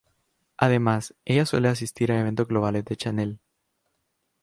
[0.57, 3.39] Además, ella suele asistir a eventos globales de Chanel.